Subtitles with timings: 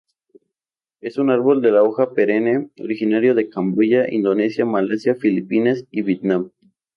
[0.99, 6.49] Es un árbol de hoja perenne originario de Camboya, Indonesia, Malasia, Filipinas y Vietnam.